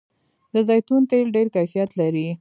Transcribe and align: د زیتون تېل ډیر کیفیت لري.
د 0.53 0.55
زیتون 0.67 1.01
تېل 1.09 1.27
ډیر 1.35 1.47
کیفیت 1.55 1.89
لري. 1.99 2.27